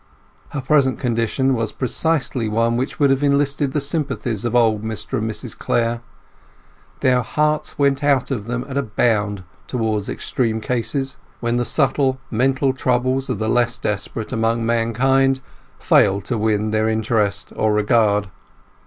[0.49, 5.19] Her present condition was precisely one which would have enlisted the sympathies of old Mr
[5.19, 6.01] and Mrs Clare.
[7.01, 12.17] Their hearts went out of them at a bound towards extreme cases, when the subtle
[12.31, 15.39] mental troubles of the less desperate among mankind
[15.77, 18.27] failed to win their interest or regard.